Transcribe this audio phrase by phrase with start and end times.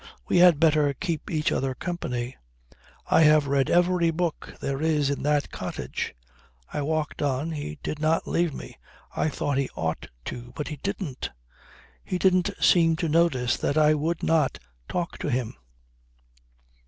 [0.27, 2.35] We had better keep each other company.
[3.11, 6.15] I have read every book there is in that cottage.'
[6.73, 7.51] I walked on.
[7.51, 8.79] He did not leave me.
[9.15, 10.53] I thought he ought to.
[10.55, 11.29] But he didn't.
[12.03, 14.57] He didn't seem to notice that I would not
[14.89, 15.53] talk to him."